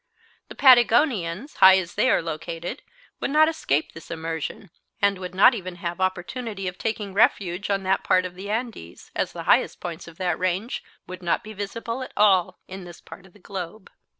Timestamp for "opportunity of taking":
6.01-7.13